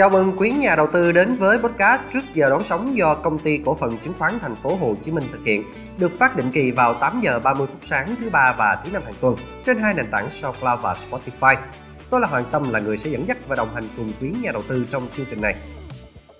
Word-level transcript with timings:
Chào 0.00 0.10
mừng 0.10 0.32
quý 0.36 0.50
nhà 0.50 0.76
đầu 0.76 0.86
tư 0.92 1.12
đến 1.12 1.36
với 1.36 1.58
podcast 1.58 2.10
trước 2.10 2.20
giờ 2.34 2.50
đón 2.50 2.64
sóng 2.64 2.96
do 2.96 3.14
công 3.14 3.38
ty 3.38 3.60
cổ 3.64 3.74
phần 3.80 3.98
chứng 3.98 4.14
khoán 4.18 4.38
thành 4.40 4.56
phố 4.62 4.76
Hồ 4.76 4.96
Chí 5.02 5.10
Minh 5.10 5.28
thực 5.32 5.44
hiện, 5.44 5.64
được 5.98 6.12
phát 6.18 6.36
định 6.36 6.50
kỳ 6.52 6.70
vào 6.70 6.94
8 6.94 7.20
giờ 7.20 7.38
30 7.38 7.66
phút 7.66 7.78
sáng 7.80 8.14
thứ 8.20 8.30
ba 8.30 8.54
và 8.58 8.78
thứ 8.84 8.90
năm 8.90 9.02
hàng 9.04 9.14
tuần 9.20 9.36
trên 9.66 9.78
hai 9.78 9.94
nền 9.94 10.10
tảng 10.10 10.30
SoundCloud 10.30 10.80
và 10.82 10.94
Spotify. 10.94 11.56
Tôi 12.10 12.20
là 12.20 12.26
Hoàng 12.26 12.44
Tâm 12.50 12.72
là 12.72 12.80
người 12.80 12.96
sẽ 12.96 13.10
dẫn 13.10 13.28
dắt 13.28 13.38
và 13.48 13.56
đồng 13.56 13.74
hành 13.74 13.84
cùng 13.96 14.12
quý 14.20 14.32
nhà 14.42 14.52
đầu 14.52 14.62
tư 14.68 14.86
trong 14.90 15.08
chương 15.14 15.26
trình 15.26 15.40
này. 15.40 15.54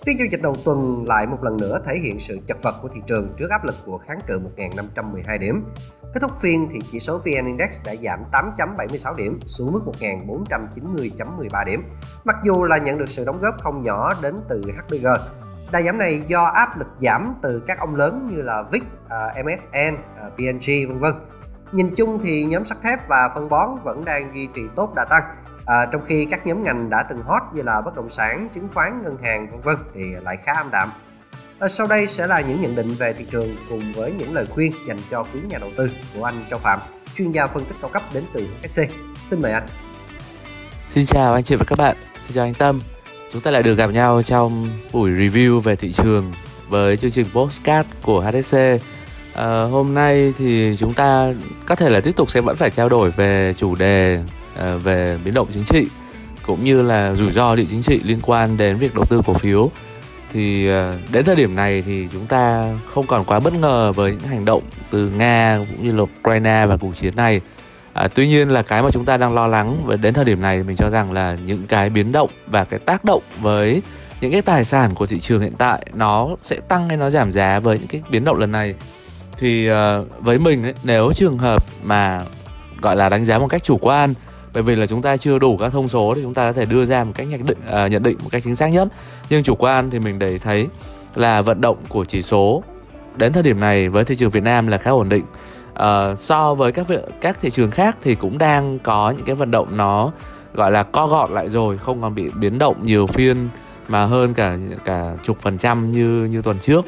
Phiên 0.06 0.18
giao 0.18 0.26
dịch 0.30 0.42
đầu 0.42 0.56
tuần 0.64 1.04
lại 1.08 1.26
một 1.26 1.42
lần 1.42 1.56
nữa 1.56 1.78
thể 1.86 1.98
hiện 1.98 2.18
sự 2.18 2.38
chật 2.46 2.62
vật 2.62 2.74
của 2.82 2.88
thị 2.88 3.00
trường 3.06 3.34
trước 3.36 3.50
áp 3.50 3.64
lực 3.64 3.74
của 3.86 3.98
kháng 3.98 4.20
cự 4.26 4.40
1.512 4.56 5.38
điểm. 5.38 5.64
Kết 6.14 6.20
thúc 6.20 6.30
phiên 6.40 6.68
thì 6.72 6.78
chỉ 6.92 7.00
số 7.00 7.18
VN 7.18 7.46
Index 7.46 7.86
đã 7.86 7.94
giảm 8.02 8.24
8.76 8.32 9.16
điểm 9.16 9.40
xuống 9.46 9.72
mức 9.72 9.80
1.490.13 10.00 11.64
điểm. 11.64 11.82
Mặc 12.24 12.36
dù 12.44 12.64
là 12.64 12.78
nhận 12.78 12.98
được 12.98 13.08
sự 13.08 13.24
đóng 13.24 13.40
góp 13.40 13.54
không 13.62 13.82
nhỏ 13.82 14.14
đến 14.22 14.36
từ 14.48 14.62
HBG. 14.62 15.06
Đà 15.70 15.82
giảm 15.82 15.98
này 15.98 16.22
do 16.28 16.44
áp 16.44 16.78
lực 16.78 16.88
giảm 17.00 17.34
từ 17.42 17.62
các 17.66 17.78
ông 17.78 17.96
lớn 17.96 18.28
như 18.30 18.42
là 18.42 18.62
VIX, 18.62 18.82
à, 19.08 19.34
MSN, 19.44 19.96
à, 20.16 20.30
PNG 20.36 20.88
vân 20.88 20.98
vân. 20.98 21.12
Nhìn 21.72 21.94
chung 21.94 22.20
thì 22.22 22.44
nhóm 22.44 22.64
sắt 22.64 22.78
thép 22.82 23.08
và 23.08 23.30
phân 23.34 23.48
bón 23.48 23.68
vẫn 23.84 24.04
đang 24.04 24.34
duy 24.34 24.48
trì 24.54 24.62
tốt 24.76 24.94
đà 24.94 25.04
tăng 25.04 25.22
À, 25.66 25.86
trong 25.92 26.04
khi 26.04 26.24
các 26.30 26.46
nhóm 26.46 26.62
ngành 26.62 26.90
đã 26.90 27.04
từng 27.10 27.22
hot 27.22 27.42
như 27.54 27.62
là 27.62 27.80
bất 27.80 27.96
động 27.96 28.08
sản, 28.08 28.48
chứng 28.54 28.68
khoán, 28.74 29.02
ngân 29.02 29.16
hàng 29.22 29.50
vân 29.50 29.60
vân 29.60 29.76
thì 29.94 30.04
lại 30.22 30.36
khá 30.44 30.52
âm 30.52 30.70
đạm. 30.70 30.90
À, 31.58 31.68
sau 31.68 31.86
đây 31.86 32.06
sẽ 32.06 32.26
là 32.26 32.40
những 32.40 32.60
nhận 32.60 32.76
định 32.76 32.94
về 32.94 33.12
thị 33.12 33.26
trường 33.30 33.56
cùng 33.68 33.92
với 33.92 34.12
những 34.12 34.34
lời 34.34 34.46
khuyên 34.50 34.72
dành 34.88 34.98
cho 35.10 35.22
quý 35.22 35.40
nhà 35.48 35.58
đầu 35.58 35.70
tư 35.76 35.90
của 36.14 36.24
anh 36.24 36.44
Châu 36.50 36.58
Phạm, 36.58 36.80
chuyên 37.14 37.32
gia 37.32 37.46
phân 37.46 37.64
tích 37.64 37.76
cao 37.82 37.90
cấp 37.90 38.02
đến 38.14 38.24
từ 38.34 38.46
SC. 38.68 38.82
Xin 39.20 39.42
mời 39.42 39.52
anh. 39.52 39.66
Xin 40.88 41.06
chào 41.06 41.34
anh 41.34 41.44
chị 41.44 41.56
và 41.56 41.64
các 41.68 41.78
bạn. 41.78 41.96
Xin 42.22 42.34
chào 42.34 42.44
anh 42.44 42.54
Tâm. 42.54 42.80
Chúng 43.30 43.42
ta 43.42 43.50
lại 43.50 43.62
được 43.62 43.74
gặp 43.74 43.90
nhau 43.90 44.22
trong 44.22 44.68
buổi 44.92 45.10
review 45.10 45.60
về 45.60 45.76
thị 45.76 45.92
trường 45.92 46.32
với 46.68 46.96
chương 46.96 47.10
trình 47.10 47.26
postcard 47.32 47.88
của 48.02 48.20
HSC. 48.20 48.56
À, 49.34 49.62
hôm 49.62 49.94
nay 49.94 50.34
thì 50.38 50.76
chúng 50.78 50.94
ta 50.94 51.32
có 51.66 51.74
thể 51.74 51.90
là 51.90 52.00
tiếp 52.00 52.16
tục 52.16 52.30
sẽ 52.30 52.40
vẫn 52.40 52.56
phải 52.56 52.70
trao 52.70 52.88
đổi 52.88 53.10
về 53.10 53.54
chủ 53.56 53.74
đề 53.74 54.22
À, 54.56 54.76
về 54.76 55.18
biến 55.24 55.34
động 55.34 55.48
chính 55.52 55.64
trị 55.64 55.86
cũng 56.46 56.64
như 56.64 56.82
là 56.82 57.14
rủi 57.14 57.32
ro 57.32 57.54
địa 57.54 57.64
chính 57.70 57.82
trị 57.82 58.00
liên 58.04 58.18
quan 58.22 58.56
đến 58.56 58.78
việc 58.78 58.94
đầu 58.94 59.04
tư 59.04 59.22
cổ 59.26 59.32
phiếu 59.32 59.70
thì 60.32 60.68
à, 60.68 60.98
đến 61.12 61.24
thời 61.24 61.36
điểm 61.36 61.54
này 61.54 61.82
thì 61.86 62.08
chúng 62.12 62.26
ta 62.26 62.64
không 62.94 63.06
còn 63.06 63.24
quá 63.24 63.40
bất 63.40 63.52
ngờ 63.52 63.92
với 63.92 64.12
những 64.12 64.28
hành 64.28 64.44
động 64.44 64.62
từ 64.90 65.10
Nga 65.10 65.58
cũng 65.70 65.86
như 65.86 65.96
là 65.96 66.02
Ukraine 66.02 66.66
và 66.66 66.76
cuộc 66.76 66.96
chiến 66.96 67.16
này. 67.16 67.40
À, 67.92 68.08
tuy 68.14 68.28
nhiên 68.28 68.48
là 68.48 68.62
cái 68.62 68.82
mà 68.82 68.90
chúng 68.90 69.04
ta 69.04 69.16
đang 69.16 69.34
lo 69.34 69.46
lắng 69.46 69.82
và 69.84 69.96
đến 69.96 70.14
thời 70.14 70.24
điểm 70.24 70.40
này 70.40 70.62
mình 70.62 70.76
cho 70.76 70.90
rằng 70.90 71.12
là 71.12 71.36
những 71.46 71.66
cái 71.66 71.90
biến 71.90 72.12
động 72.12 72.30
và 72.46 72.64
cái 72.64 72.78
tác 72.78 73.04
động 73.04 73.22
với 73.40 73.82
những 74.20 74.32
cái 74.32 74.42
tài 74.42 74.64
sản 74.64 74.94
của 74.94 75.06
thị 75.06 75.20
trường 75.20 75.40
hiện 75.40 75.52
tại 75.58 75.86
nó 75.94 76.28
sẽ 76.42 76.60
tăng 76.68 76.88
hay 76.88 76.96
nó 76.96 77.10
giảm 77.10 77.32
giá 77.32 77.60
với 77.60 77.78
những 77.78 77.88
cái 77.88 78.02
biến 78.10 78.24
động 78.24 78.38
lần 78.38 78.52
này 78.52 78.74
thì 79.38 79.70
uh, 79.70 79.76
với 80.20 80.38
mình 80.38 80.62
ấy, 80.62 80.74
nếu 80.84 81.12
trường 81.14 81.38
hợp 81.38 81.64
mà 81.82 82.22
gọi 82.82 82.96
là 82.96 83.08
đánh 83.08 83.24
giá 83.24 83.38
một 83.38 83.48
cách 83.48 83.62
chủ 83.62 83.76
quan 83.80 84.14
bởi 84.54 84.62
vì 84.62 84.76
là 84.76 84.86
chúng 84.86 85.02
ta 85.02 85.16
chưa 85.16 85.38
đủ 85.38 85.56
các 85.56 85.72
thông 85.72 85.88
số 85.88 86.12
thì 86.16 86.22
chúng 86.22 86.34
ta 86.34 86.46
có 86.46 86.52
thể 86.52 86.66
đưa 86.66 86.86
ra 86.86 87.04
một 87.04 87.12
cách 87.14 87.26
nhận 87.30 87.46
định 87.46 87.58
à, 87.66 87.86
nhận 87.86 88.02
định 88.02 88.18
một 88.22 88.28
cách 88.32 88.42
chính 88.44 88.56
xác 88.56 88.68
nhất. 88.68 88.88
Nhưng 89.30 89.42
chủ 89.42 89.54
quan 89.54 89.90
thì 89.90 89.98
mình 89.98 90.18
để 90.18 90.38
thấy 90.38 90.66
là 91.14 91.42
vận 91.42 91.60
động 91.60 91.76
của 91.88 92.04
chỉ 92.04 92.22
số 92.22 92.62
đến 93.16 93.32
thời 93.32 93.42
điểm 93.42 93.60
này 93.60 93.88
với 93.88 94.04
thị 94.04 94.16
trường 94.16 94.30
Việt 94.30 94.42
Nam 94.42 94.66
là 94.66 94.78
khá 94.78 94.90
ổn 94.90 95.08
định. 95.08 95.24
À, 95.74 96.14
so 96.14 96.54
với 96.54 96.72
các 96.72 96.86
các 97.20 97.38
thị 97.40 97.50
trường 97.50 97.70
khác 97.70 97.96
thì 98.02 98.14
cũng 98.14 98.38
đang 98.38 98.78
có 98.78 99.10
những 99.10 99.26
cái 99.26 99.34
vận 99.34 99.50
động 99.50 99.76
nó 99.76 100.12
gọi 100.54 100.72
là 100.72 100.82
co 100.82 101.06
gọt 101.06 101.30
lại 101.30 101.50
rồi 101.50 101.78
không 101.78 102.02
còn 102.02 102.14
bị 102.14 102.28
biến 102.40 102.58
động 102.58 102.86
nhiều 102.86 103.06
phiên 103.06 103.48
mà 103.88 104.06
hơn 104.06 104.34
cả 104.34 104.58
cả 104.84 105.14
chục 105.22 105.40
phần 105.40 105.58
trăm 105.58 105.90
như 105.90 106.28
như 106.30 106.42
tuần 106.42 106.58
trước. 106.58 106.86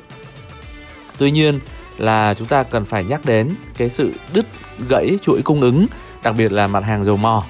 Tuy 1.19 1.31
nhiên 1.31 1.61
là 1.99 2.35
chúng 2.35 2.49
ta 2.49 2.63
cần 2.63 2.85
phải 2.85 3.05
nhắc 3.05 3.21
đến 3.25 3.55
cái 3.77 3.91
sự 3.91 4.13
đứt 4.35 4.47
gãy 4.89 5.19
chuỗi 5.23 5.43
cung 5.45 5.61
ứng 5.61 5.87
đặc 6.23 6.35
biệt 6.39 6.53
là 6.53 6.67
mặt 6.67 6.85
hàng 6.85 7.05
dầu 7.05 7.17
mỏ. 7.17 7.45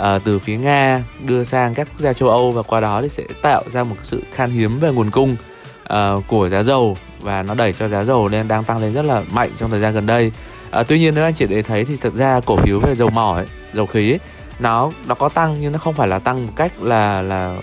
Ờ, 0.00 0.18
từ 0.24 0.38
phía 0.38 0.56
Nga 0.56 1.04
đưa 1.26 1.44
sang 1.44 1.74
các 1.74 1.88
quốc 1.88 2.00
gia 2.00 2.12
châu 2.12 2.28
Âu 2.28 2.52
và 2.52 2.62
qua 2.62 2.80
đó 2.80 3.02
thì 3.02 3.08
sẽ 3.08 3.22
tạo 3.42 3.62
ra 3.66 3.84
một 3.84 3.96
sự 4.02 4.22
khan 4.32 4.50
hiếm 4.50 4.80
về 4.80 4.90
nguồn 4.90 5.10
cung 5.10 5.36
uh, 5.92 6.26
của 6.26 6.48
giá 6.48 6.62
dầu 6.62 6.96
và 7.20 7.42
nó 7.42 7.54
đẩy 7.54 7.72
cho 7.72 7.88
giá 7.88 8.04
dầu 8.04 8.28
lên 8.28 8.48
đang 8.48 8.64
tăng 8.64 8.78
lên 8.78 8.92
rất 8.92 9.04
là 9.04 9.22
mạnh 9.30 9.50
trong 9.58 9.70
thời 9.70 9.80
gian 9.80 9.94
gần 9.94 10.06
đây. 10.06 10.32
Uh, 10.80 10.88
tuy 10.88 10.98
nhiên 10.98 11.14
nếu 11.14 11.24
anh 11.24 11.34
chị 11.34 11.46
để 11.46 11.62
thấy 11.62 11.84
thì 11.84 11.96
thực 11.96 12.14
ra 12.14 12.40
cổ 12.46 12.56
phiếu 12.56 12.80
về 12.80 12.94
dầu 12.94 13.10
mỏ 13.10 13.34
ấy, 13.34 13.46
dầu 13.72 13.86
khí 13.86 14.12
ấy, 14.12 14.20
nó 14.58 14.92
nó 15.06 15.14
có 15.14 15.28
tăng 15.28 15.56
nhưng 15.60 15.72
nó 15.72 15.78
không 15.78 15.94
phải 15.94 16.08
là 16.08 16.18
tăng 16.18 16.46
một 16.46 16.52
cách 16.56 16.72
là 16.82 17.22
là 17.22 17.56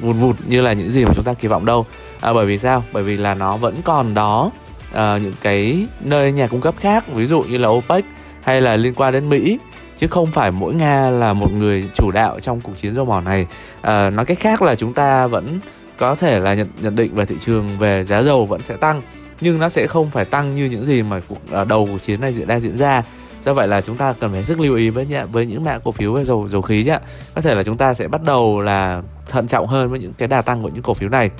vụt 0.00 0.16
vụt 0.16 0.36
như 0.46 0.60
là 0.60 0.72
những 0.72 0.90
gì 0.90 1.04
mà 1.04 1.12
chúng 1.14 1.24
ta 1.24 1.34
kỳ 1.34 1.48
vọng 1.48 1.64
đâu. 1.64 1.86
À, 2.20 2.32
bởi 2.32 2.46
vì 2.46 2.58
sao? 2.58 2.84
Bởi 2.92 3.02
vì 3.02 3.16
là 3.16 3.34
nó 3.34 3.56
vẫn 3.56 3.74
còn 3.84 4.14
đó 4.14 4.50
uh, 4.90 4.96
những 4.96 5.34
cái 5.40 5.86
nơi 6.00 6.32
nhà 6.32 6.46
cung 6.46 6.60
cấp 6.60 6.74
khác 6.80 7.04
ví 7.08 7.26
dụ 7.26 7.40
như 7.40 7.58
là 7.58 7.68
OPEC 7.68 8.04
hay 8.42 8.60
là 8.60 8.76
liên 8.76 8.94
quan 8.94 9.12
đến 9.12 9.28
Mỹ 9.28 9.58
chứ 9.96 10.06
không 10.06 10.32
phải 10.32 10.50
mỗi 10.50 10.74
nga 10.74 11.10
là 11.10 11.32
một 11.32 11.52
người 11.52 11.88
chủ 11.94 12.10
đạo 12.10 12.40
trong 12.40 12.60
cuộc 12.60 12.78
chiến 12.78 12.94
dầu 12.94 13.04
mỏ 13.04 13.20
này. 13.20 13.46
À, 13.82 14.10
nói 14.10 14.24
cách 14.24 14.38
khác 14.40 14.62
là 14.62 14.74
chúng 14.74 14.94
ta 14.94 15.26
vẫn 15.26 15.60
có 15.98 16.14
thể 16.14 16.40
là 16.40 16.54
nhận 16.54 16.68
nhận 16.80 16.96
định 16.96 17.14
về 17.14 17.24
thị 17.24 17.36
trường 17.40 17.78
về 17.78 18.04
giá 18.04 18.22
dầu 18.22 18.46
vẫn 18.46 18.62
sẽ 18.62 18.76
tăng 18.76 19.02
nhưng 19.40 19.58
nó 19.58 19.68
sẽ 19.68 19.86
không 19.86 20.10
phải 20.10 20.24
tăng 20.24 20.54
như 20.54 20.64
những 20.64 20.86
gì 20.86 21.02
mà 21.02 21.20
cuộc 21.28 21.38
ờ, 21.50 21.64
đầu 21.64 21.88
cuộc 21.92 21.98
chiến 21.98 22.20
này 22.20 22.34
đang 22.46 22.60
diễn 22.60 22.76
ra. 22.76 23.02
Do 23.42 23.54
vậy 23.54 23.68
là 23.68 23.80
chúng 23.80 23.96
ta 23.96 24.12
cần 24.12 24.32
phải 24.32 24.42
rất 24.42 24.60
lưu 24.60 24.76
ý 24.76 24.90
với 24.90 25.06
nhạ, 25.06 25.24
với 25.24 25.46
những 25.46 25.64
mã 25.64 25.78
cổ 25.78 25.92
phiếu 25.92 26.12
về 26.12 26.24
dầu 26.24 26.48
dầu 26.48 26.62
khí 26.62 26.84
nhá. 26.84 26.98
Có 27.34 27.40
thể 27.40 27.54
là 27.54 27.62
chúng 27.62 27.76
ta 27.76 27.94
sẽ 27.94 28.08
bắt 28.08 28.22
đầu 28.22 28.60
là 28.60 29.02
thận 29.28 29.46
trọng 29.46 29.66
hơn 29.66 29.90
với 29.90 30.00
những 30.00 30.12
cái 30.18 30.28
đà 30.28 30.42
tăng 30.42 30.62
của 30.62 30.68
những 30.68 30.82
cổ 30.82 30.94
phiếu 30.94 31.08
này. 31.08 31.30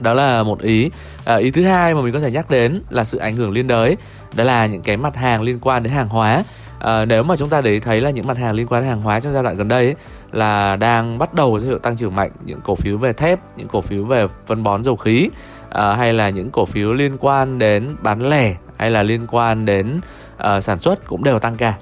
Đó 0.00 0.12
là 0.12 0.42
một 0.42 0.60
ý. 0.60 0.90
À, 1.24 1.36
ý 1.36 1.50
thứ 1.50 1.64
hai 1.64 1.94
mà 1.94 2.00
mình 2.00 2.12
có 2.12 2.20
thể 2.20 2.30
nhắc 2.30 2.50
đến 2.50 2.82
là 2.90 3.04
sự 3.04 3.18
ảnh 3.18 3.36
hưởng 3.36 3.50
liên 3.50 3.66
đới. 3.66 3.96
Đó 4.34 4.44
là 4.44 4.66
những 4.66 4.82
cái 4.82 4.96
mặt 4.96 5.16
hàng 5.16 5.42
liên 5.42 5.58
quan 5.60 5.82
đến 5.82 5.92
hàng 5.92 6.08
hóa 6.08 6.42
à, 6.78 7.04
nếu 7.04 7.22
mà 7.22 7.36
chúng 7.36 7.48
ta 7.48 7.60
để 7.60 7.80
thấy 7.80 8.00
là 8.00 8.10
những 8.10 8.26
mặt 8.26 8.38
hàng 8.38 8.54
liên 8.54 8.66
quan 8.66 8.82
đến 8.82 8.88
hàng 8.88 9.00
hóa 9.02 9.20
trong 9.20 9.32
giai 9.32 9.42
đoạn 9.42 9.56
gần 9.56 9.68
đây 9.68 9.84
ấy, 9.84 9.94
là 10.32 10.76
đang 10.76 11.18
bắt 11.18 11.34
đầu 11.34 11.58
dấu 11.58 11.68
hiệu 11.68 11.78
tăng 11.78 11.96
trưởng 11.96 12.14
mạnh. 12.14 12.30
Những 12.44 12.60
cổ 12.64 12.74
phiếu 12.74 12.98
về 12.98 13.12
thép 13.12 13.40
những 13.56 13.68
cổ 13.68 13.80
phiếu 13.80 14.04
về 14.04 14.26
phân 14.46 14.62
bón 14.62 14.84
dầu 14.84 14.96
khí 14.96 15.28
à, 15.70 15.92
hay 15.92 16.12
là 16.12 16.30
những 16.30 16.50
cổ 16.50 16.64
phiếu 16.64 16.92
liên 16.92 17.16
quan 17.20 17.58
đến 17.58 17.96
bán 18.02 18.28
lẻ 18.30 18.54
hay 18.76 18.90
là 18.90 19.02
liên 19.02 19.26
quan 19.30 19.64
đến 19.64 20.00
uh, 20.36 20.64
sản 20.64 20.78
xuất 20.78 21.06
cũng 21.06 21.24
đều 21.24 21.38
tăng 21.38 21.56
cả 21.56 21.74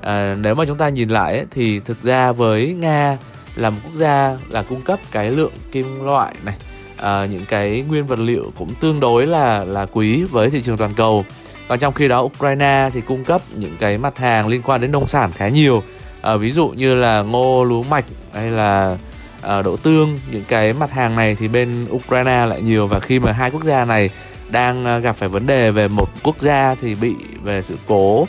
à, 0.00 0.34
nếu 0.34 0.54
mà 0.54 0.64
chúng 0.64 0.78
ta 0.78 0.88
nhìn 0.88 1.08
lại 1.08 1.36
ấy, 1.36 1.46
thì 1.50 1.80
thực 1.80 2.02
ra 2.02 2.32
với 2.32 2.74
nga 2.74 3.18
là 3.56 3.70
một 3.70 3.78
quốc 3.84 3.94
gia 3.94 4.36
là 4.48 4.62
cung 4.62 4.82
cấp 4.82 4.98
cái 5.10 5.30
lượng 5.30 5.52
kim 5.72 6.04
loại 6.04 6.34
này 6.42 6.56
à, 6.96 7.26
những 7.26 7.46
cái 7.46 7.84
nguyên 7.88 8.06
vật 8.06 8.18
liệu 8.18 8.52
cũng 8.58 8.74
tương 8.74 9.00
đối 9.00 9.26
là 9.26 9.64
là 9.64 9.86
quý 9.92 10.24
với 10.24 10.50
thị 10.50 10.62
trường 10.62 10.76
toàn 10.76 10.94
cầu 10.94 11.24
còn 11.72 11.78
trong 11.78 11.94
khi 11.94 12.08
đó 12.08 12.20
Ukraine 12.20 12.90
thì 12.92 13.00
cung 13.00 13.24
cấp 13.24 13.42
những 13.54 13.76
cái 13.80 13.98
mặt 13.98 14.18
hàng 14.18 14.48
liên 14.48 14.62
quan 14.62 14.80
đến 14.80 14.92
nông 14.92 15.06
sản 15.06 15.32
khá 15.32 15.48
nhiều. 15.48 15.82
À, 16.22 16.36
ví 16.36 16.52
dụ 16.52 16.68
như 16.68 16.94
là 16.94 17.22
ngô 17.22 17.64
lúa 17.64 17.82
mạch 17.82 18.04
hay 18.34 18.50
là 18.50 18.96
à, 19.42 19.62
đỗ 19.62 19.76
tương 19.76 20.18
những 20.32 20.44
cái 20.48 20.72
mặt 20.72 20.90
hàng 20.90 21.16
này 21.16 21.36
thì 21.40 21.48
bên 21.48 21.86
Ukraine 21.90 22.46
lại 22.46 22.62
nhiều. 22.62 22.86
Và 22.86 23.00
khi 23.00 23.20
mà 23.20 23.32
hai 23.32 23.50
quốc 23.50 23.64
gia 23.64 23.84
này 23.84 24.10
đang 24.48 24.84
à, 24.84 24.98
gặp 24.98 25.16
phải 25.16 25.28
vấn 25.28 25.46
đề 25.46 25.70
về 25.70 25.88
một 25.88 26.08
quốc 26.22 26.36
gia 26.40 26.74
thì 26.74 26.94
bị 26.94 27.14
về 27.42 27.62
sự 27.62 27.76
cố 27.86 28.26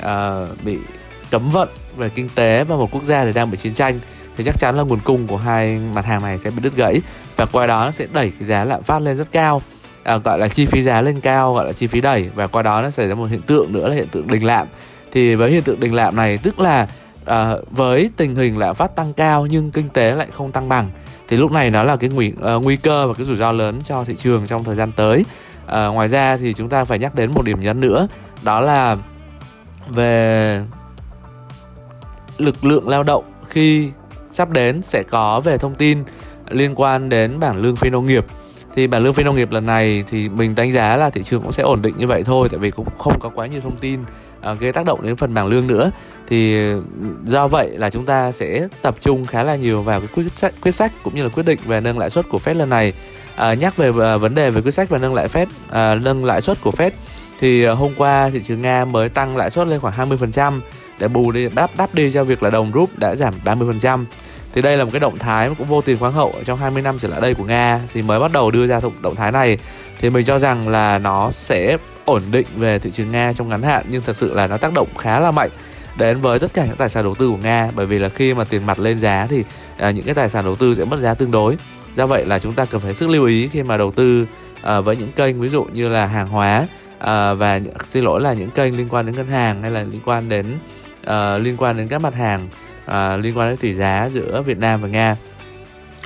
à, 0.00 0.46
bị 0.64 0.78
cấm 1.30 1.48
vận 1.48 1.68
về 1.96 2.08
kinh 2.08 2.28
tế 2.34 2.64
và 2.64 2.76
một 2.76 2.88
quốc 2.92 3.04
gia 3.04 3.24
thì 3.24 3.32
đang 3.32 3.50
bị 3.50 3.56
chiến 3.56 3.74
tranh 3.74 4.00
thì 4.36 4.44
chắc 4.44 4.58
chắn 4.58 4.76
là 4.76 4.82
nguồn 4.82 5.00
cung 5.00 5.26
của 5.26 5.36
hai 5.36 5.78
mặt 5.94 6.04
hàng 6.04 6.22
này 6.22 6.38
sẽ 6.38 6.50
bị 6.50 6.60
đứt 6.62 6.76
gãy. 6.76 7.00
Và 7.36 7.46
qua 7.46 7.66
đó 7.66 7.84
nó 7.84 7.90
sẽ 7.90 8.06
đẩy 8.12 8.32
cái 8.38 8.46
giá 8.46 8.64
lạm 8.64 8.82
phát 8.82 9.02
lên 9.02 9.16
rất 9.16 9.32
cao 9.32 9.62
à, 10.02 10.16
gọi 10.16 10.38
là 10.38 10.48
chi 10.48 10.66
phí 10.66 10.82
giá 10.82 11.02
lên 11.02 11.20
cao 11.20 11.54
gọi 11.54 11.66
là 11.66 11.72
chi 11.72 11.86
phí 11.86 12.00
đẩy. 12.00 12.30
Và 12.34 12.46
qua 12.46 12.62
đó 12.62 12.82
nó 12.82 12.90
xảy 12.90 13.08
ra 13.08 13.14
một 13.14 13.24
hiện 13.24 13.42
tượng 13.42 13.72
nữa 13.72 13.88
là 13.88 13.94
hiện 13.94 14.08
tượng 14.08 14.26
đình 14.26 14.44
lạm. 14.44 14.66
Thì 15.12 15.34
với 15.34 15.50
hiện 15.50 15.62
tượng 15.62 15.80
đình 15.80 15.94
lạm 15.94 16.16
này 16.16 16.38
tức 16.38 16.60
là 16.60 16.88
à, 17.24 17.54
với 17.70 18.10
tình 18.16 18.34
hình 18.34 18.58
lạm 18.58 18.74
phát 18.74 18.96
tăng 18.96 19.12
cao 19.12 19.46
nhưng 19.46 19.70
kinh 19.70 19.88
tế 19.88 20.14
lại 20.14 20.28
không 20.32 20.52
tăng 20.52 20.68
bằng 20.68 20.90
thì 21.28 21.36
lúc 21.36 21.52
này 21.52 21.70
nó 21.70 21.82
là 21.82 21.96
cái 21.96 22.10
nguy, 22.10 22.32
uh, 22.56 22.62
nguy 22.62 22.76
cơ 22.76 23.06
và 23.06 23.14
cái 23.14 23.26
rủi 23.26 23.36
ro 23.36 23.52
lớn 23.52 23.80
cho 23.84 24.04
thị 24.04 24.14
trường 24.16 24.46
trong 24.46 24.64
thời 24.64 24.76
gian 24.76 24.92
tới. 24.92 25.24
À, 25.66 25.86
ngoài 25.86 26.08
ra 26.08 26.36
thì 26.36 26.52
chúng 26.52 26.68
ta 26.68 26.84
phải 26.84 26.98
nhắc 26.98 27.14
đến 27.14 27.32
một 27.34 27.44
điểm 27.44 27.60
nhấn 27.60 27.80
nữa 27.80 28.08
đó 28.42 28.60
là 28.60 28.96
về 29.88 30.62
lực 32.38 32.64
lượng 32.64 32.88
lao 32.88 33.02
động 33.02 33.24
khi 33.48 33.90
sắp 34.32 34.50
đến 34.50 34.82
sẽ 34.82 35.02
có 35.02 35.40
về 35.40 35.58
thông 35.58 35.74
tin 35.74 36.04
liên 36.48 36.74
quan 36.74 37.08
đến 37.08 37.40
bảng 37.40 37.56
lương 37.56 37.76
phi 37.76 37.90
nông 37.90 38.06
nghiệp 38.06 38.24
thì 38.78 38.86
bảng 38.86 39.02
lương 39.02 39.14
phi 39.14 39.22
nông 39.22 39.36
nghiệp 39.36 39.50
lần 39.50 39.66
này 39.66 40.04
thì 40.10 40.28
mình 40.28 40.54
đánh 40.54 40.72
giá 40.72 40.96
là 40.96 41.10
thị 41.10 41.22
trường 41.22 41.42
cũng 41.42 41.52
sẽ 41.52 41.62
ổn 41.62 41.82
định 41.82 41.96
như 41.96 42.06
vậy 42.06 42.22
thôi 42.24 42.48
tại 42.50 42.58
vì 42.58 42.70
cũng 42.70 42.86
không 42.98 43.18
có 43.20 43.28
quá 43.28 43.46
nhiều 43.46 43.60
thông 43.60 43.76
tin 43.76 44.00
à, 44.40 44.54
gây 44.54 44.72
tác 44.72 44.86
động 44.86 45.02
đến 45.02 45.16
phần 45.16 45.34
bảng 45.34 45.46
lương 45.46 45.66
nữa. 45.66 45.90
Thì 46.28 46.70
ừ, 46.70 46.82
do 47.24 47.48
vậy 47.48 47.70
là 47.70 47.90
chúng 47.90 48.04
ta 48.04 48.32
sẽ 48.32 48.68
tập 48.82 48.94
trung 49.00 49.26
khá 49.26 49.42
là 49.42 49.56
nhiều 49.56 49.82
vào 49.82 50.00
cái 50.00 50.08
quyết 50.14 50.24
sách 50.36 50.54
quyết 50.62 50.70
sách 50.70 50.92
cũng 51.04 51.14
như 51.14 51.22
là 51.22 51.28
quyết 51.28 51.46
định 51.46 51.58
về 51.66 51.80
nâng 51.80 51.98
lãi 51.98 52.10
suất 52.10 52.28
của 52.28 52.38
Fed 52.44 52.54
lần 52.54 52.68
này. 52.68 52.92
À, 53.36 53.54
nhắc 53.54 53.76
về 53.76 53.90
à, 54.00 54.16
vấn 54.16 54.34
đề 54.34 54.50
về 54.50 54.62
quyết 54.62 54.74
sách 54.74 54.88
và 54.88 54.98
nâng 54.98 55.14
lãi 55.14 55.28
Fed 55.28 55.46
à, 55.70 55.94
nâng 55.94 56.24
lãi 56.24 56.40
suất 56.40 56.60
của 56.60 56.72
Fed 56.76 56.90
thì 57.40 57.64
à, 57.64 57.72
hôm 57.72 57.92
qua 57.96 58.30
thị 58.30 58.40
trường 58.44 58.60
Nga 58.60 58.84
mới 58.84 59.08
tăng 59.08 59.36
lãi 59.36 59.50
suất 59.50 59.68
lên 59.68 59.80
khoảng 59.80 60.10
20% 60.10 60.60
để 60.98 61.08
bù 61.08 61.32
đi 61.32 61.48
đáp 61.54 61.70
đáp 61.76 61.94
đi 61.94 62.12
cho 62.12 62.24
việc 62.24 62.42
là 62.42 62.50
đồng 62.50 62.72
rúp 62.74 62.98
đã 62.98 63.14
giảm 63.14 63.34
30% 63.44 64.04
thì 64.52 64.62
đây 64.62 64.76
là 64.76 64.84
một 64.84 64.90
cái 64.92 65.00
động 65.00 65.18
thái 65.18 65.50
cũng 65.58 65.66
vô 65.66 65.80
tiền 65.80 65.98
khoáng 65.98 66.12
hậu 66.12 66.34
trong 66.44 66.58
20 66.58 66.82
năm 66.82 66.98
trở 66.98 67.08
lại 67.08 67.20
đây 67.20 67.34
của 67.34 67.44
Nga. 67.44 67.80
Thì 67.92 68.02
mới 68.02 68.20
bắt 68.20 68.32
đầu 68.32 68.50
đưa 68.50 68.66
ra 68.66 68.80
động 69.00 69.14
thái 69.14 69.32
này. 69.32 69.58
Thì 70.00 70.10
mình 70.10 70.24
cho 70.24 70.38
rằng 70.38 70.68
là 70.68 70.98
nó 70.98 71.30
sẽ 71.30 71.76
ổn 72.04 72.22
định 72.30 72.46
về 72.56 72.78
thị 72.78 72.90
trường 72.90 73.10
Nga 73.10 73.32
trong 73.32 73.48
ngắn 73.48 73.62
hạn 73.62 73.84
nhưng 73.88 74.02
thật 74.02 74.16
sự 74.16 74.34
là 74.34 74.46
nó 74.46 74.56
tác 74.56 74.72
động 74.72 74.88
khá 74.98 75.20
là 75.20 75.30
mạnh 75.30 75.50
đến 75.98 76.20
với 76.20 76.38
tất 76.38 76.54
cả 76.54 76.66
những 76.66 76.76
tài 76.76 76.88
sản 76.88 77.04
đầu 77.04 77.14
tư 77.14 77.30
của 77.30 77.36
Nga. 77.36 77.70
Bởi 77.74 77.86
vì 77.86 77.98
là 77.98 78.08
khi 78.08 78.34
mà 78.34 78.44
tiền 78.44 78.66
mặt 78.66 78.78
lên 78.78 79.00
giá 79.00 79.26
thì 79.30 79.44
à, 79.76 79.90
những 79.90 80.04
cái 80.04 80.14
tài 80.14 80.28
sản 80.28 80.44
đầu 80.44 80.56
tư 80.56 80.74
sẽ 80.74 80.84
mất 80.84 81.00
giá 81.00 81.14
tương 81.14 81.30
đối. 81.30 81.56
Do 81.94 82.06
vậy 82.06 82.24
là 82.24 82.38
chúng 82.38 82.54
ta 82.54 82.64
cần 82.64 82.80
phải 82.80 82.94
sức 82.94 83.08
lưu 83.08 83.24
ý 83.24 83.48
khi 83.48 83.62
mà 83.62 83.76
đầu 83.76 83.90
tư 83.90 84.26
à, 84.62 84.80
với 84.80 84.96
những 84.96 85.12
kênh 85.12 85.40
ví 85.40 85.48
dụ 85.48 85.64
như 85.64 85.88
là 85.88 86.06
hàng 86.06 86.28
hóa 86.28 86.66
à, 86.98 87.34
và 87.34 87.60
xin 87.84 88.04
lỗi 88.04 88.20
là 88.20 88.32
những 88.32 88.50
kênh 88.50 88.76
liên 88.76 88.88
quan 88.90 89.06
đến 89.06 89.16
ngân 89.16 89.28
hàng 89.28 89.62
hay 89.62 89.70
là 89.70 89.82
liên 89.82 90.00
quan 90.04 90.28
đến 90.28 90.58
à, 91.04 91.38
liên 91.38 91.56
quan 91.56 91.76
đến 91.76 91.88
các 91.88 91.98
mặt 91.98 92.14
hàng 92.14 92.48
uh, 92.88 93.24
liên 93.24 93.38
quan 93.38 93.48
đến 93.48 93.56
tỷ 93.56 93.74
giá 93.74 94.08
giữa 94.12 94.42
Việt 94.42 94.58
Nam 94.58 94.82
và 94.82 94.88
Nga. 94.88 95.16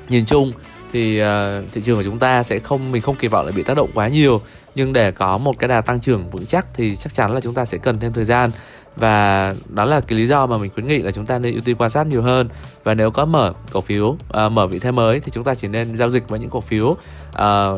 Nhìn 0.08 0.24
chung 0.24 0.52
thì 0.92 1.22
uh, 1.22 1.26
thị 1.72 1.82
trường 1.84 1.96
của 1.96 2.04
chúng 2.04 2.18
ta 2.18 2.42
sẽ 2.42 2.58
không 2.58 2.92
mình 2.92 3.02
không 3.02 3.16
kỳ 3.16 3.28
vọng 3.28 3.46
là 3.46 3.52
bị 3.52 3.62
tác 3.62 3.76
động 3.76 3.90
quá 3.94 4.08
nhiều 4.08 4.40
nhưng 4.74 4.92
để 4.92 5.10
có 5.10 5.38
một 5.38 5.58
cái 5.58 5.68
đà 5.68 5.80
tăng 5.80 6.00
trưởng 6.00 6.30
vững 6.30 6.46
chắc 6.46 6.66
thì 6.74 6.96
chắc 6.96 7.14
chắn 7.14 7.34
là 7.34 7.40
chúng 7.40 7.54
ta 7.54 7.64
sẽ 7.64 7.78
cần 7.78 8.00
thêm 8.00 8.12
thời 8.12 8.24
gian. 8.24 8.50
Và 8.96 9.54
đó 9.68 9.84
là 9.84 10.00
cái 10.00 10.18
lý 10.18 10.26
do 10.26 10.46
mà 10.46 10.58
mình 10.58 10.70
khuyến 10.74 10.86
nghị 10.86 10.98
là 10.98 11.10
chúng 11.10 11.26
ta 11.26 11.38
nên 11.38 11.52
ưu 11.52 11.62
tiên 11.64 11.76
quan 11.76 11.90
sát 11.90 12.06
nhiều 12.06 12.22
hơn. 12.22 12.48
Và 12.84 12.94
nếu 12.94 13.10
có 13.10 13.24
mở 13.24 13.52
cổ 13.72 13.80
phiếu 13.80 14.06
uh, 14.06 14.52
mở 14.52 14.66
vị 14.66 14.78
thế 14.78 14.90
mới 14.90 15.20
thì 15.20 15.30
chúng 15.30 15.44
ta 15.44 15.54
chỉ 15.54 15.68
nên 15.68 15.96
giao 15.96 16.10
dịch 16.10 16.28
với 16.28 16.40
những 16.40 16.50
cổ 16.50 16.60
phiếu 16.60 16.86
uh, 16.86 16.96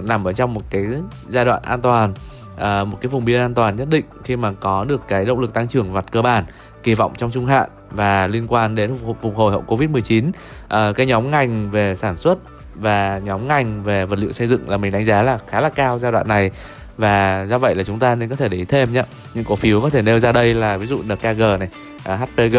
nằm 0.05 0.25
ở 0.25 0.33
trong 0.33 0.55
một 0.55 0.63
cái 0.71 0.87
giai 1.29 1.45
đoạn 1.45 1.63
an 1.63 1.81
toàn 1.81 2.15
uh, 2.55 2.89
một 2.89 2.99
cái 3.01 3.09
vùng 3.09 3.25
biên 3.25 3.41
an 3.41 3.55
toàn 3.55 3.77
nhất 3.77 3.89
định 3.91 4.05
khi 4.25 4.37
mà 4.37 4.53
có 4.53 4.85
được 4.85 5.03
cái 5.09 5.25
động 5.25 5.41
lực 5.41 5.55
tăng 5.55 5.69
trưởng 5.69 5.93
vặt 5.93 6.05
cơ 6.13 6.23
bản 6.23 6.45
kỳ 6.83 6.95
vọng 6.95 7.13
trong 7.17 7.31
trung 7.31 7.47
hạn 7.47 7.71
và 7.95 8.27
liên 8.27 8.47
quan 8.49 8.75
đến 8.75 8.97
phục 9.23 9.37
hồi 9.37 9.53
hậu 9.53 9.65
Covid-19 9.67 10.29
uh, 10.29 10.35
ờ, 10.69 10.93
cái 10.93 11.07
nhóm 11.07 11.31
ngành 11.31 11.71
về 11.71 11.95
sản 11.95 12.17
xuất 12.17 12.39
và 12.75 13.21
nhóm 13.25 13.49
ngành 13.49 13.83
về 13.83 14.07
vật 14.07 14.19
liệu 14.19 14.33
xây 14.33 14.47
dựng 14.47 14.71
là 14.71 14.77
mình 14.77 14.93
đánh 14.93 15.05
giá 15.05 15.23
là 15.23 15.39
khá 15.47 15.61
là 15.61 15.69
cao 15.69 15.99
giai 15.99 16.13
đoạn 16.13 16.29
này. 16.29 16.51
Và 16.97 17.47
do 17.49 17.59
vậy 17.59 17.75
là 17.75 17.85
chúng 17.85 17.99
ta 17.99 18.15
nên 18.15 18.29
có 18.29 18.37
thể 18.37 18.49
để 18.49 18.57
ý 18.57 18.65
thêm 18.65 18.93
nhé 18.93 19.03
những 19.35 19.45
cổ 19.45 19.57
phiếu 19.57 19.81
có 19.81 19.91
thể 19.91 20.03
nêu 20.03 20.19
ra 20.19 20.33
đây 20.33 20.55
là 20.55 20.77
ví 20.77 20.87
dụ 20.87 21.03
NKG 21.03 21.41
này 21.59 21.69
ờ, 22.05 22.15
uh, 22.15 22.21
à, 22.21 22.27
HPG 22.27 22.57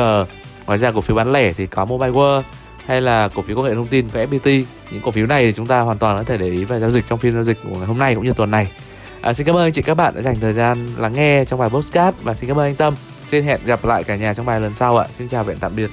ngoài 0.66 0.78
ra 0.78 0.92
cổ 0.92 1.02
phiếu 1.02 1.16
bán 1.16 1.32
lẻ 1.32 1.54
thì 1.54 1.66
có 1.66 1.86
Mobile 1.86 2.12
World 2.12 2.42
hay 2.86 3.02
là 3.02 3.28
cổ 3.28 3.42
phiếu 3.42 3.56
công 3.56 3.66
nghệ 3.66 3.74
thông 3.74 3.88
tin 3.88 4.10
có 4.10 4.20
FPT 4.20 4.64
những 4.92 5.02
cổ 5.02 5.12
phiếu 5.12 5.28
này 5.28 5.46
thì 5.46 5.54
chúng 5.54 5.68
ta 5.68 5.80
hoàn 5.80 5.98
toàn 5.98 6.18
có 6.18 6.24
thể 6.24 6.38
để 6.38 6.50
ý 6.50 6.64
và 6.64 6.80
giao 6.80 6.90
dịch 6.90 7.06
trong 7.08 7.20
phiên 7.20 7.34
giao 7.34 7.44
dịch 7.44 7.58
của 7.64 7.76
ngày 7.78 7.86
hôm 7.86 8.00
nay 8.00 8.16
cũng 8.16 8.24
như 8.24 8.34
tuần 8.34 8.52
này. 8.52 8.72
À, 9.22 9.34
xin 9.34 9.48
cảm 9.48 9.56
ơn 9.56 9.72
chị 9.72 9.82
các 9.82 9.94
bạn 9.94 10.16
đã 10.16 10.22
dành 10.22 10.36
thời 10.42 10.54
gian 10.54 10.88
lắng 10.98 11.16
nghe 11.16 11.46
trong 11.46 11.60
bài 11.60 11.70
postcard 11.70 12.18
và 12.24 12.34
xin 12.34 12.48
cảm 12.48 12.60
ơn 12.60 12.66
anh 12.66 12.76
Tâm 12.76 12.96
xin 13.26 13.44
hẹn 13.44 13.60
gặp 13.66 13.86
lại 13.86 14.04
cả 14.04 14.16
nhà 14.16 14.34
trong 14.34 14.46
bài 14.46 14.62
lần 14.62 14.74
sau 14.74 14.98
ạ 14.98 15.08
xin 15.12 15.28
chào 15.28 15.44
và 15.44 15.50
hẹn 15.50 15.60
tạm 15.60 15.76
biệt 15.76 15.90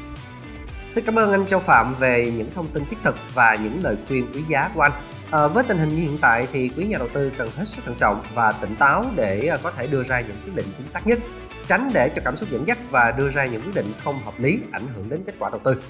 Xin 0.86 1.04
cảm 1.04 1.18
ơn 1.18 1.32
anh 1.32 1.46
Châu 1.46 1.60
Phạm 1.60 1.94
về 1.94 2.32
những 2.36 2.50
thông 2.54 2.68
tin 2.68 2.84
thiết 2.84 2.96
thực 3.02 3.16
và 3.34 3.54
những 3.54 3.80
lời 3.82 3.96
khuyên 4.08 4.26
quý 4.34 4.42
giá 4.48 4.70
của 4.74 4.80
anh. 4.80 4.92
À, 5.30 5.46
với 5.46 5.64
tình 5.64 5.78
hình 5.78 5.88
như 5.88 5.96
hiện 5.96 6.18
tại 6.20 6.46
thì 6.52 6.70
quý 6.76 6.84
nhà 6.84 6.98
đầu 6.98 7.08
tư 7.12 7.32
cần 7.38 7.48
hết 7.56 7.64
sức 7.68 7.84
thận 7.84 7.94
trọng 7.98 8.22
và 8.34 8.52
tỉnh 8.52 8.76
táo 8.76 9.04
để 9.16 9.46
ờ, 9.46 9.58
có 9.62 9.70
thể 9.70 9.86
đưa 9.86 10.02
ra 10.02 10.20
những 10.20 10.36
quyết 10.44 10.54
định 10.54 10.66
chính 10.78 10.86
xác 10.86 11.06
nhất, 11.06 11.18
tránh 11.68 11.90
để 11.94 12.08
cho 12.08 12.22
cảm 12.24 12.36
xúc 12.36 12.48
dẫn 12.50 12.68
dắt 12.68 12.78
và 12.90 13.10
đưa 13.10 13.30
ra 13.30 13.46
những 13.46 13.62
quyết 13.62 13.74
định 13.74 13.92
không 14.04 14.18
hợp 14.24 14.34
lý 14.38 14.60
ảnh 14.72 14.86
hưởng 14.94 15.08
đến 15.08 15.22
kết 15.26 15.34
quả 15.38 15.50
đầu 15.50 15.60
tư. 15.64 15.82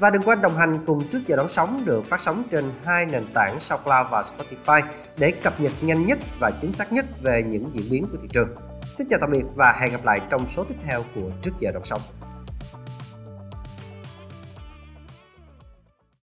Và 0.00 0.10
đừng 0.10 0.22
quên 0.22 0.40
đồng 0.40 0.56
hành 0.56 0.84
cùng 0.86 1.08
trước 1.08 1.20
giờ 1.26 1.36
đón 1.36 1.48
sóng 1.48 1.84
được 1.84 2.04
phát 2.06 2.20
sóng 2.20 2.42
trên 2.50 2.72
hai 2.84 3.06
nền 3.06 3.26
tảng 3.34 3.60
SoundCloud 3.60 4.06
và 4.10 4.22
Spotify 4.22 4.82
để 5.16 5.30
cập 5.30 5.60
nhật 5.60 5.72
nhanh 5.80 6.06
nhất 6.06 6.18
và 6.40 6.50
chính 6.60 6.72
xác 6.72 6.92
nhất 6.92 7.04
về 7.22 7.42
những 7.42 7.70
diễn 7.72 7.90
biến 7.90 8.06
của 8.12 8.18
thị 8.22 8.28
trường. 8.32 8.48
Xin 8.94 9.06
chào 9.10 9.18
tạm 9.20 9.30
biệt 9.30 9.44
và 9.54 9.72
hẹn 9.80 9.92
gặp 9.92 10.04
lại 10.04 10.20
trong 10.30 10.48
số 10.48 10.64
tiếp 10.64 10.74
theo 10.84 11.02
của 11.14 11.30
Trước 11.42 11.50
giờ 11.60 11.70
đọc 11.72 11.86
sống. 11.86 12.00